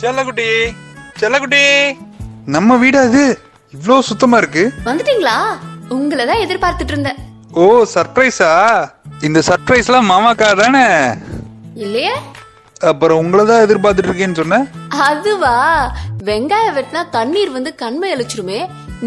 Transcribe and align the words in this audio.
செல்லக்குட்டி 0.00 0.48
செல்லக்குட்டி. 1.20 1.64
நம்ம 2.46 2.76
வீடு 2.76 2.98
அது. 2.98 3.22
இவ்ளோ 3.72 4.00
சுத்தமா 4.08 4.36
இருக்கு. 4.36 4.64
வந்துட்டீங்களா? 4.88 5.36
உங்களை 5.96 6.24
தான் 6.26 6.42
எதிர்பார்த்துட்டு 6.44 6.92
இருந்தேன். 6.94 7.18
ஓ 7.52 7.64
சர்ப்ரைஸா? 7.94 8.50
இந்த 9.22 9.40
சர்ப்ரைஸ்லாம் 9.48 10.10
மாமாக்கா 10.12 10.48
தானே 10.62 10.84
இல்லையே? 11.84 12.14
அப்புறம் 12.80 13.20
உங்களை 13.22 13.44
தான் 13.46 13.64
எதிர்பார்த்துட்டு 13.66 14.10
இருக்கேன்னு 14.10 14.40
சொன்னேன் 14.40 14.66
அதுவா? 15.08 15.54
வெங்காயம் 16.28 16.76
வெட்டினா 16.78 17.02
தண்ணீர் 17.10 17.50
வந்து 17.50 17.70
கண்மை 17.74 18.10
அழிச்சிருமே. 18.14 18.58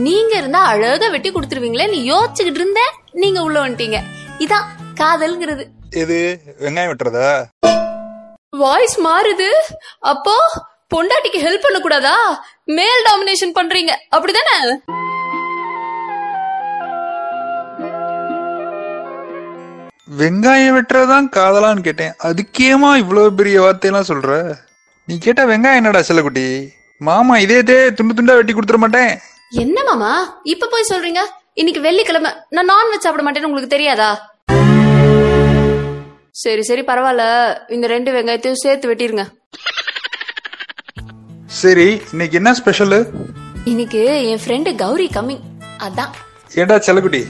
நீங்க 0.05 0.31
இருந்தா 0.37 0.61
அழகா 0.71 1.07
வெட்டி 1.15 1.29
கொடுத்துருவீங்களே 1.31 1.89
நீ 1.89 1.99
யோசிச்சுக்கிட்டு 2.11 2.61
இருந்த 2.61 2.81
நீங்க 3.13 3.41
உள்ள 3.41 3.57
வந்துட்டீங்க. 3.63 3.99
இதான் 4.39 4.67
காதல்ங்கிறது. 5.01 5.63
எது? 6.03 6.19
வெங்காயம் 6.61 6.91
வெட்டுறதா? 6.91 7.29
வாய்ஸ் 8.55 8.97
மாறுது. 9.01 9.49
அப்போ? 10.13 10.35
பொண்டாட்டிக்கு 10.95 11.39
ஹெல்ப் 11.45 11.63
பண்ண 11.63 11.79
கூடாதா 11.79 12.13
மேல் 12.63 13.05
டாமினேஷன் 13.07 13.55
பண்றீங்க. 13.57 13.91
அப்படிதானே? 14.15 14.57
வெங்காயம் 20.19 20.75
வெட்டுறதுதான் 20.77 21.27
காதலான்னு 21.37 21.83
கேட்டேன். 21.87 22.13
அதுக்கேமா 22.23 22.97
இவ்வளவு 22.97 23.33
பெரிய 23.33 23.61
வார்த்தையெல்லாம் 23.61 24.09
சொல்ற? 24.11 24.55
நீ 25.05 25.17
கேட்டா 25.17 25.43
வெங்காயம் 25.43 25.79
என்னடா 25.81 25.99
செல்லக்குட்டி? 25.99 26.47
மாமா 26.99 27.37
இதே 27.37 27.57
இதே 27.57 27.93
துண்டு 27.93 28.13
துண்டா 28.13 28.35
வெட்டி 28.35 28.53
கொடுத்துட 28.53 28.77
மாட்டேன். 28.77 29.19
என்ன 29.49 29.83
மாமா? 29.83 30.39
இப்ப 30.43 30.69
போய் 30.71 30.89
சொல்றீங்க? 30.89 31.23
இன்னைக்கு 31.53 31.81
வெள்ளிக்கிழமை. 31.81 32.31
நான் 32.49 32.69
நான்வெஜ் 32.69 33.05
சாப்பிட 33.05 33.23
மாட்டேன்னு 33.27 33.49
உங்களுக்கு 33.49 33.75
தெரியாதா? 33.75 34.09
சரி 36.31 36.63
சரி 36.63 36.81
பரவாயில்ல. 36.81 37.23
இந்த 37.71 37.87
ரெண்டு 37.87 38.11
வெங்காயத்தையும் 38.11 38.63
சேர்த்து 38.65 38.93
வெட்டிருங்க. 38.93 39.25
சரி 41.61 42.01
இன்னைக்கு 42.11 42.37
என்ன 42.37 42.53
ஸ்பெஷல் 42.53 42.95
இன்னைக்கு 43.65 44.01
என் 44.29 44.41
ஃப்ரெண்டு 44.45 44.75
கௌரி 44.75 45.09
கம்மிங் 45.13 45.43
அதான். 45.79 46.11
ஏண்டா 46.55 46.75
செல்லக்குட்டி? 46.77 47.21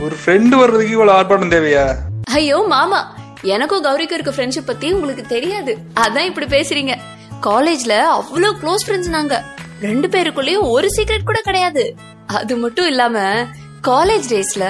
ஒரு 0.00 0.16
ஃப்ரெண்டு 0.20 0.54
வர்றதுக்கு 0.56 0.92
இவ்வளவு 0.92 1.16
ஆர்ப்பாட்டம் 1.18 1.52
தேவையா? 1.52 1.84
ஐயோ 2.32 2.64
மாமா. 2.68 3.00
எனக்கும் 3.42 3.84
கௌரிக்கும் 3.84 4.12
இருக்க 4.12 4.30
ஃப்ரெண்ட்ஷிப் 4.30 4.66
பத்தி 4.66 4.92
உங்களுக்கு 4.92 5.24
தெரியாது. 5.26 5.72
அதான் 6.00 6.24
இப்படி 6.24 6.46
பேசுறீங்க. 6.46 6.94
காலேஜ்ல 7.42 7.94
அவ்வளவு 8.10 8.58
க்ளோஸ் 8.58 8.84
ஃப்ரெண்ட்ஸ் 8.86 9.08
நாங்க. 9.08 9.36
ரெண்டு 9.80 10.08
பேருக்குள்ளேயும் 10.08 10.68
ஒரு 10.68 10.88
சீக்ரெட் 10.96 11.24
கூட 11.24 11.40
கிடையாது. 11.44 11.84
அது 12.26 12.56
மட்டும் 12.56 12.86
இல்லாம 12.86 13.16
காலேஜ் 13.86 14.28
டேஸ்ல 14.30 14.64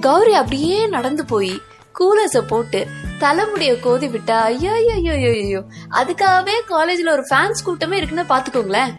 கௌரி 0.00 0.32
அப்படியே 0.32 0.86
நடந்து 0.86 1.24
போய் 1.24 1.54
கூலர்ஸ 2.00 2.40
போட்டு 2.48 2.80
தலைமுடிய 3.18 3.80
கோதி 3.80 4.08
விட்டா 4.08 4.36
ஐயோ 4.48 4.72
ஐயோ 4.74 4.94
ஐயோ 5.14 5.30
ஐயோ 5.38 5.60
அதுக்காகவே 5.98 6.54
காலேஜ்ல 6.68 7.10
ஒரு 7.12 7.24
ஃபேன்ஸ் 7.30 7.64
கூட்டமே 7.64 7.96
இருக்குன்னு 7.96 8.24
பாத்துக்கோங்களேன்? 8.28 8.90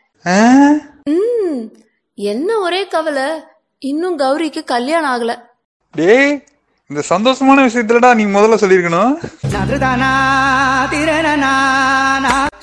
ம். 1.11 1.59
என்ன 2.17 2.57
ஒரே 2.57 2.87
கவலை. 2.87 3.27
இன்னும் 3.81 4.19
கௌரிக்கு 4.19 4.63
கல்யாணம் 4.65 5.11
ஆகல. 5.11 5.33
டேய் 5.93 6.33
இந்த 6.89 7.01
சந்தோஷமான 7.09 7.63
விஷயத்துலடா 7.67 8.09
நீ 8.13 8.23
முதல்ல 8.27 8.55
சொல்லிருக்கணும் 8.55 9.13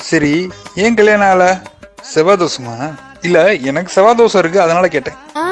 சரி 0.03 0.35
ஏன் 0.77 0.99
கல்யாணம் 0.99 1.29
ஆகல? 1.29 1.47
செவ்வாய் 2.13 2.41
தோசமா 2.41 2.75
இல்ல 3.23 3.39
எனக்கு 3.63 3.91
செவ்வாய் 3.91 4.19
தோசை 4.19 4.39
இருக்கு 4.39 4.61
அதனால 4.61 4.89
கேட்டேன். 4.89 5.17
ஆ, 5.37 5.45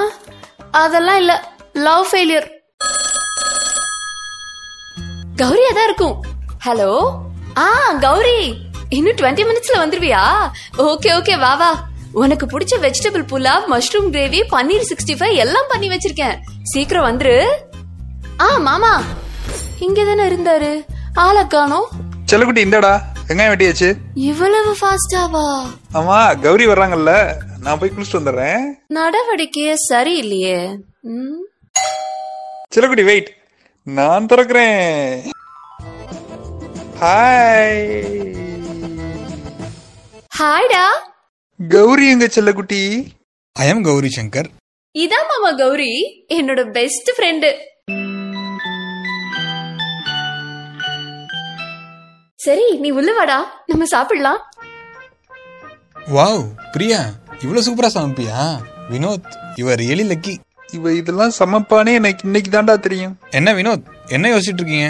அதெல்லாம் 0.80 1.16
இல்ல. 1.16 1.32
லவ் 1.86 2.06
ஃபெயிலியர் 2.10 2.46
கௌரியா 5.36 5.74
தான் 5.74 5.84
இருக்கும். 5.84 6.24
ஹலோ 6.64 7.20
ஆ 7.56 7.92
கௌரி. 7.92 8.54
இன்னும் 8.88 9.16
டுவெண்ட்டி 9.16 9.44
மினிட்ஸ்ல 9.44 9.78
வந்துருவியா? 9.78 10.22
ஓகே 10.78 11.10
ஓகே 11.10 11.38
வா 11.38 11.54
வா. 11.54 11.88
உனக்கு 12.12 12.46
பிடிச்ச 12.46 12.74
vegetable 12.80 13.22
pulao 13.22 13.66
mushroom 13.70 14.10
gravy 14.10 14.40
paneer 14.50 14.90
sixty 14.90 15.14
five 15.18 15.34
எல்லாம் 15.34 15.64
பண்ணி 15.68 15.88
வச்சிருக்கேன். 15.88 16.38
சீக்கிரம் 16.62 17.04
வந்துரு. 17.04 17.46
ஆ 18.40 18.58
மாமா. 18.58 19.02
இங்க 19.78 20.04
தானே 20.04 20.24
இருந்தாரு. 20.24 20.84
ஆளை 21.14 21.46
காணோம். 21.46 21.88
செல்லக்குட்டி 22.26 22.58
இந்தடா. 22.58 23.02
வெங்காயம் 23.28 23.52
வெட்டியாச்சு. 23.52 23.96
இவ்வளவு 24.14 24.76
ஃபாஸ்டாவா 24.80 25.66
ஆமா 25.94 26.40
கௌரி 26.42 26.66
வர்றாங்கல்ல. 26.66 27.34
நான் 27.60 27.78
போய் 27.78 27.92
குளிச்சுட்டு 27.96 28.20
வந்துடுறேன். 28.20 28.64
நடவடிக்கையே 28.88 29.74
சரியில்லையே. 29.92 30.76
ம். 31.00 31.42
செல்லக்குட்டி 32.76 33.04
வெயிட் 33.04 33.36
நான் 33.86 34.26
திறக்கிறேன். 34.26 35.24
ஹாய் 37.00 37.80
ஹாய்டா 40.38 40.84
கௌரி 41.68 42.08
எங்க 42.10 42.26
செல்லக்குட்டி? 42.26 43.08
I 43.52 43.68
am 43.68 43.84
Gowri 43.84 44.10
Shankar. 44.16 44.48
இதான் 44.98 45.28
மாமா 45.28 45.56
கௌரி 45.56 46.26
என்னோட 46.28 46.70
பெஸ்ட் 46.70 47.10
ஃப்ரெண்டு 47.16 47.50
சரி 52.36 52.76
நீ 52.78 52.90
உள்ள 52.90 53.12
வாடா. 53.12 53.62
நம்ம 53.66 53.84
சாப்பிடலாம். 53.84 54.40
வாவ் 56.14 56.44
பிரியா 56.72 57.10
இவ்வளவு 57.40 57.66
சூப்பரா 57.66 57.90
சமைப்பியா? 57.94 58.60
வினோத் 58.90 59.30
யுவர் 59.56 59.80
ரியலி 59.84 60.06
லக்கி 60.12 60.34
இவ 60.76 60.92
இதெல்லாம் 61.00 61.34
சமைப்பானே 61.40 61.92
எனக்கு 62.00 62.22
இன்னைக்கு 62.28 62.50
தான்டா 62.54 62.74
தெரியும். 62.86 63.14
என்ன 63.38 63.52
வினோத் 63.58 63.86
என்ன 64.16 64.30
யோசிச்சுட்டு 64.32 64.62
இருக்கீங்க? 64.62 64.88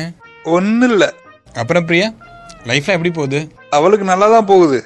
ஒன்னும் 0.57 0.91
இல்ல 0.91 1.05
அப்புறம் 1.61 1.87
பிரியா 1.89 2.09
லைஃப்ல 2.71 2.95
எப்படி 2.97 3.13
போகுது? 3.19 3.41
அவளுக்கு 3.79 4.05
நல்லா 4.11 4.27
தான் 4.35 4.49
போகுது. 4.53 4.79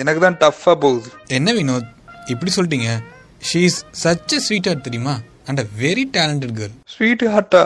எனக்கு 0.00 0.20
தான் 0.24 0.38
டஃப்பா 0.42 0.72
போகுது. 0.84 1.08
என்ன 1.38 1.52
வினோத் 1.58 1.88
இப்படி 2.32 2.52
சொல்லிட்டீங்க? 2.56 2.90
She 3.48 3.62
is 3.68 3.80
such 4.04 4.34
a 4.36 4.40
sweetheart 4.70 4.86
தெரியுமா? 4.88 5.14
And 5.48 5.62
a 5.64 5.66
very 5.82 6.04
talented 6.16 6.54
girl 6.60 6.76
sweet 6.94 7.26
ஹார்ட்டா 7.34 7.64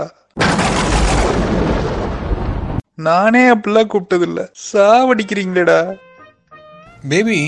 நானே 3.08 3.42
அப்படிலாம் 3.52 3.90
கூப்பிட்டது 3.92 4.26
இல்ல 4.28 4.40
சாவடிக்கிறீங்களேடா. 4.72 5.78
பேபி 7.12 7.38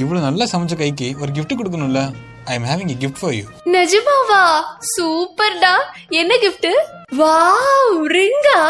இவ்வளவு 0.00 0.24
நல்லா 0.26 0.44
சமைச்ச 0.52 0.74
கைக்கு 0.76 1.08
ஒரு 1.20 1.30
gift 1.36 1.52
கொடுக்கணும்ல? 1.58 2.00
I 2.50 2.54
am 2.58 2.66
having 2.70 2.92
a 2.92 2.96
gift 3.02 3.20
for 3.20 3.34
you 3.38 3.44
நிஜமாவா 3.74 4.42
சூப்பர்டா 4.92 5.72
என்ன 6.20 6.32
கிஃப்ட் 6.44 6.68
வாவ் 7.20 7.96
ரிங்கா? 8.16 8.60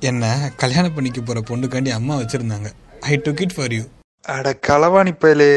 என்ன 0.00 0.24
கல்யாணம் 0.56 0.94
பண்ணிக்க 0.94 1.20
போற 1.20 1.38
பொண்ணுக்காண்டி 1.50 1.90
அம்மா 1.98 2.14
வச்சிருந்தாங்க. 2.14 2.68
I 3.00 3.14
took 3.24 3.40
it 3.40 3.54
for 3.54 3.72
you 3.72 3.82
அட 4.22 4.52
களவாணி 4.66 5.12
பயலே. 5.22 5.52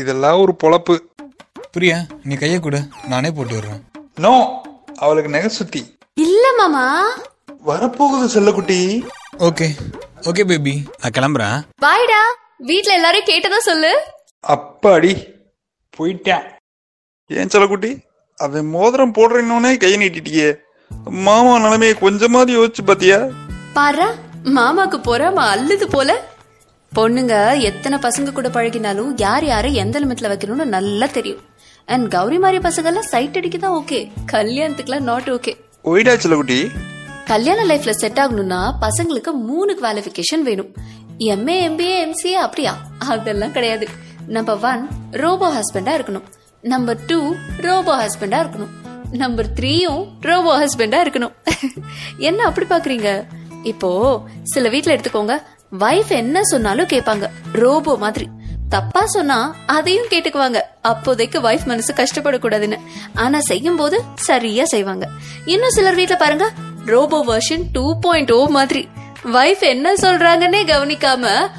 இதெல்லாம் 0.00 0.40
ஒரு 0.40 0.54
பொழப்பு. 0.62 0.96
பிரியா 1.72 1.98
நீ 2.24 2.34
கையை 2.34 2.58
கொடு. 2.60 2.80
நானே 3.08 3.30
போட்டு 3.30 3.54
விடுறேன். 3.54 3.82
நோ 4.24 4.34
அவளுக்கு 4.96 5.30
நகை 5.34 5.48
சுத்தி 5.48 5.82
இல்ல 6.14 6.44
மாமா. 6.58 6.84
வரப்போகுது 7.66 8.26
செல்லக்குட்டி. 8.34 8.80
ஓகே 9.48 9.68
ஓகே 10.28 10.44
பேபி 10.52 10.74
நான் 11.00 11.16
கிளம்புறேன். 11.18 11.58
பாய்டா 11.86 12.22
வீட்ல 12.70 12.92
எல்லாரும் 12.92 13.28
கேட்டதா 13.30 13.58
சொல்லு. 13.70 13.92
அப்பாடி 14.48 15.12
போயிட்டேன். 15.98 16.46
ஏன் 17.30 17.50
செல்லக்குட்டி 17.52 17.90
அவன் 18.38 18.68
மோதிரம் 18.74 19.12
போடுறேன்னே 19.16 19.70
கை 19.82 19.90
நீட்டிட்டியே. 20.00 20.48
மாமா 21.26 21.54
நிலைமையை 21.64 21.94
கொஞ்சமாவது 22.02 22.52
யோசிச்சு 22.58 22.82
பாத்தியா? 22.90 23.18
பாரா 23.76 24.06
மாமாக்கு 24.56 24.98
பொறாம 25.08 25.44
அல்லது 25.54 25.86
போல. 25.94 26.10
பொண்ணுங்க 26.92 27.34
எத்தனை 27.70 27.96
பசங்க 28.04 28.32
கூட 28.32 28.48
பழகினாலும் 28.48 29.10
யார் 29.24 29.44
யாரை 29.44 29.74
எந்த 29.82 30.00
லிமிட்ல 30.00 30.30
வைக்கணும்னு 30.32 30.66
நல்லா 30.76 31.06
தெரியும். 31.16 31.42
அண்ட் 31.94 32.08
கௌரி 32.14 32.38
மாதிரி 32.44 32.62
பசங்க 32.68 32.90
எல்லாம் 32.92 33.10
சைட் 33.12 33.36
அடிக்க 33.40 33.58
தான் 33.58 33.76
ஓகே 33.80 34.00
கல்யாணத்துக்குலாம் 34.32 35.08
நாட் 35.10 35.30
ஓகே 35.36 35.54
ஒயிடா 35.84 36.14
செல்லக்குட்டி 36.22 36.58
கல்யாண 37.32 37.60
லைஃப்ல 37.70 37.92
செட் 38.02 38.20
ஆகணும்னா 38.24 38.62
பசங்களுக்கு 38.86 39.32
மூணு 39.50 39.72
குவாலிஃபிகேஷன் 39.80 40.46
வேணும். 40.48 40.70
எம்ஏ 41.34 41.56
எம்பிஏ 41.68 41.94
எம்சிஏ 42.06 42.38
அப்படியா? 42.46 42.72
அதெல்லாம் 43.12 43.54
கிடையாது. 43.58 43.86
நம்பர் 44.36 44.60
ஒன் 44.70 44.82
ரோபோ 45.22 45.46
ஹஸ்பண்டா 45.56 45.92
இருக்கணும். 45.98 46.26
நம்பர் 46.62 46.98
டூ 47.06 47.34
ரோபோ 47.60 48.06
ஹஸ்பண்டா 48.06 48.46
இருக்கணும். 48.46 48.68
நம்பர் 49.10 49.52
த்ரீயும் 49.52 50.08
ரோபோ 50.20 50.58
ஹஸ்பண்டா 50.58 50.96
இருக்கணும். 51.06 51.32
என்ன 52.18 52.44
அப்படி 52.44 52.66
பாக்குறீங்க? 52.66 53.24
இப்போ 53.62 54.22
சில 54.42 54.68
வீட்டுல 54.68 54.98
எடுத்துக்கோங்க. 54.98 55.42
வைஃப் 55.78 56.08
என்ன 56.08 56.42
சொன்னாலும் 56.42 56.86
கேட்பாங்க. 56.86 57.26
ரோபோ 57.52 57.96
மாதிரி. 57.96 58.28
தப்பா 58.68 59.06
சொன்னா 59.06 59.56
அதையும் 59.66 60.06
கேட்டுக்குவாங்க. 60.06 60.60
அப்போதைக்கு 60.82 61.40
வைஃப் 61.40 61.64
மனசு 61.64 61.94
கஷ்டப்படக்கூடாதுன்னு. 61.94 62.78
ஆனா 63.14 63.40
செய்யும் 63.40 63.76
போது 63.76 64.02
சரியா 64.14 64.64
செய்வாங்க. 64.64 65.08
இன்னும் 65.44 65.70
சிலர் 65.70 65.96
வீட்டுல 65.96 66.16
பாருங்க. 66.16 66.52
Robot 66.86 67.24
version 67.24 67.62
two 67.72 67.98
point 67.98 68.32
O 68.32 68.46
மாதிரி. 68.46 68.88
வைஃப் 69.24 69.60
என்ன 69.60 69.94
சொல்றாங்கன்னே 69.94 70.64
கவனிக்காம 70.64 71.50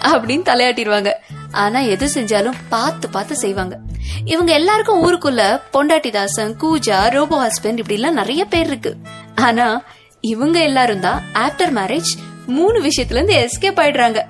அப்படின்னு 0.00 0.42
தலையாட்டிடுவாங்க 0.42 1.12
ஆனா 1.62 1.80
எது 1.94 2.06
செஞ்சாலும் 2.14 2.60
பார்த்து 2.72 3.06
பார்த்து 3.14 3.34
செய்வாங்க. 3.42 3.74
இவங்க 4.32 4.50
எல்லாருக்கும் 4.58 5.02
ஊருக்குள்ள 5.06 5.42
பொண்டாட்டி 5.74 6.10
தாசன் 6.16 6.54
கூஜா 6.62 6.98
ரோபோ 7.16 7.36
ஹஸ்பண்ட் 7.44 7.80
இப்படி 7.82 7.98
எல்லாம் 7.98 8.18
நிறைய 8.20 8.44
பேர் 8.52 8.68
இருக்கு. 8.70 8.92
ஆனா 9.48 9.66
இவங்க 10.32 10.58
எல்லாரும் 10.68 11.04
தான் 11.06 11.20
ஆஃப்டர் 11.44 11.72
மேரேஜ் 11.78 12.12
மூணு 12.56 12.78
விஷயத்துல 12.88 13.18
இருந்து 13.18 13.36
எஸ்கேப் 13.44 13.80
ஆயிடுறாங்க. 13.84 14.20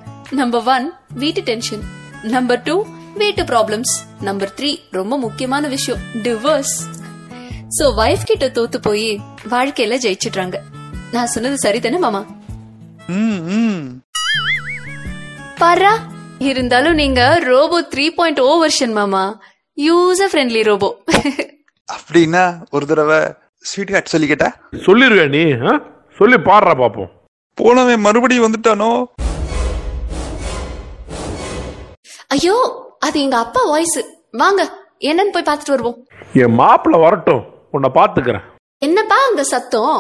நம்பர் 0.40 0.66
ஒன் 0.74 0.86
வீட்டு 1.22 1.42
டென்ஷன் 1.50 1.84
நம்பர் 2.34 2.62
டூ 2.68 2.76
வீட்டு 3.22 3.42
ப்ராப்ளம்ஸ் 3.50 3.94
நம்பர் 4.28 4.52
த்ரீ 4.58 4.70
ரொம்ப 4.98 5.14
முக்கியமான 5.24 5.68
விஷயம் 5.74 6.00
டிவோர்ஸ் 6.24 6.76
சோ 7.78 7.84
வைஃப் 8.00 8.28
கிட்ட 8.30 8.46
தோத்து 8.56 8.78
போய் 8.86 9.08
வாழ்க்கையில 9.52 9.94
ஜெயிச்சிடுறாங்க. 10.04 10.56
நான் 11.14 11.32
சொன்னது 11.34 11.56
சரிதானே 11.64 11.98
மாமா? 12.06 12.22
பாரா 15.60 15.92
இருந்தாலும் 16.40 16.94
நீங்க 16.94 17.20
robo 17.44 17.80
three 17.92 18.14
point 18.14 18.40
o 18.40 18.52
version 18.62 18.92
மாமா. 18.92 19.22
User 19.78 20.30
friendly 20.32 20.62
robo. 20.64 20.88
அப்படின்னா 21.88 22.42
ஒரு 22.70 22.86
தடவை 22.86 23.18
ஸ்வீட் 23.64 23.92
ஹார்ட் 23.92 24.12
சொல்லிக்கிட்டா 24.12 24.48
சொல்லிருக்க 24.86 25.24
நீ 25.28 25.42
ஆ? 25.62 25.72
சொல்லி 26.18 26.36
பாடுறா 26.40 26.74
பாப்போம். 26.74 27.10
போனவன் 27.58 28.00
மறுபடியும் 28.00 28.46
வந்துட்டானோ? 28.46 28.90
ஐயோ 32.28 32.56
அது 32.98 33.20
எங்க 33.20 33.36
அப்பா 33.36 33.62
வாய்ஸ் 33.64 33.98
வாங்க 34.32 34.62
என்னன்னு 35.00 35.34
போய் 35.34 35.48
பார்த்துட்டு 35.48 35.74
வருவோம். 35.76 35.98
என் 36.34 36.58
மாப்பிள்ள 36.58 36.98
வரட்டும் 37.00 37.42
உன்னை 37.70 37.90
பாத்துக்கிறேன் 37.94 38.46
என்னப்பா 38.82 39.18
அங்க 39.28 39.42
சத்தம்? 39.44 39.98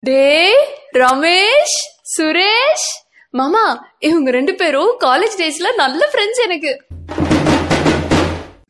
டேய் 0.00 0.58
ரமேஷ் 0.94 1.78
சுரேஷ் 2.14 2.88
மாமா 3.34 3.64
இவங்க 4.00 4.28
ரெண்டு 4.30 4.52
பேரும் 4.54 4.90
காலேஜ் 5.00 5.34
டேஸ்ல 5.40 5.68
நல்ல 5.78 6.00
ஃப்ரெண்ட்ஸ் 6.12 6.40
எனக்கு. 6.44 6.72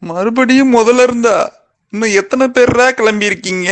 மறுபடியும் 0.02 0.74
முதல்ல 0.74 1.02
இருந்தா 1.02 1.36
இன்னும் 1.92 2.14
எத்தனை 2.14 2.46
பேர்ரா 2.48 2.90
கிளம்பி 2.90 3.26
இருக்கீங்க 3.26 3.68